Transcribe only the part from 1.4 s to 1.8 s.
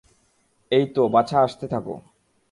আসতে